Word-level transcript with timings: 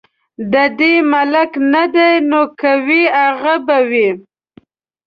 د 0.53 0.55
دې 0.79 0.93
ملک 1.13 1.51
نه 1.73 1.83
دي 1.95 2.11
نو 2.29 2.41
که 2.59 2.71
وه 2.85 3.01
هغه 3.21 3.55
به 3.65 3.77
وي. 3.89 4.09